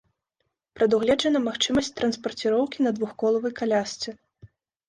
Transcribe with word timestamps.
Прадугледжана 0.77 1.41
магчымасць 1.49 1.93
транспарціроўкі 1.99 2.79
на 2.87 2.95
двухколавай 2.99 3.55
калясцы. 3.61 4.09